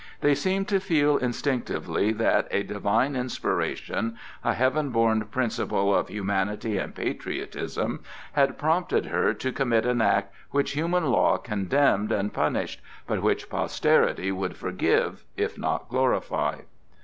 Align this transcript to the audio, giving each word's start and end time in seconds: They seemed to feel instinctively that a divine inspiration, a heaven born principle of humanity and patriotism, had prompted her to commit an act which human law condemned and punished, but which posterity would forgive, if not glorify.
They 0.21 0.33
seemed 0.33 0.67
to 0.69 0.79
feel 0.79 1.17
instinctively 1.17 2.11
that 2.13 2.47
a 2.49 2.63
divine 2.63 3.15
inspiration, 3.15 4.17
a 4.43 4.55
heaven 4.55 4.89
born 4.89 5.23
principle 5.25 5.93
of 5.93 6.07
humanity 6.07 6.79
and 6.79 6.95
patriotism, 6.95 7.99
had 8.31 8.57
prompted 8.57 9.05
her 9.05 9.35
to 9.35 9.51
commit 9.51 9.85
an 9.85 10.01
act 10.01 10.33
which 10.49 10.71
human 10.71 11.11
law 11.11 11.37
condemned 11.37 12.11
and 12.11 12.33
punished, 12.33 12.81
but 13.05 13.21
which 13.21 13.47
posterity 13.47 14.31
would 14.31 14.57
forgive, 14.57 15.23
if 15.37 15.55
not 15.59 15.87
glorify. 15.87 16.61